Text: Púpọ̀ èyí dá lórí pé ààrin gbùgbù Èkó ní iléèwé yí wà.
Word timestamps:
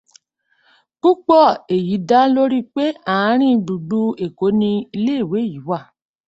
Púpọ̀ 0.99 1.45
èyí 1.75 1.93
dá 2.09 2.19
lórí 2.35 2.59
pé 2.73 2.83
ààrin 3.15 3.57
gbùgbù 3.65 3.99
Èkó 4.25 4.45
ní 4.59 4.69
iléèwé 4.95 5.39
yí 5.51 5.57
wà. 5.67 5.79